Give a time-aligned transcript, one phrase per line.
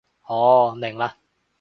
[0.23, 1.11] 哦，明嘞